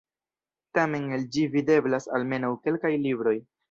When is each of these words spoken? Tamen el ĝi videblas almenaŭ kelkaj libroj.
Tamen 0.77 1.05
el 1.19 1.27
ĝi 1.37 1.45
videblas 1.59 2.11
almenaŭ 2.21 2.53
kelkaj 2.67 2.97
libroj. 3.09 3.41